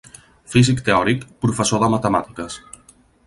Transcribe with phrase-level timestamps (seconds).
[0.53, 2.57] Físic teòric, professor de matemàtiques.